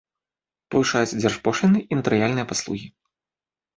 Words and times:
Павышаюцца 0.75 1.19
дзяржпошліны 1.21 1.79
і 1.91 2.01
натарыяльныя 2.01 2.45
паслугі. 2.53 2.87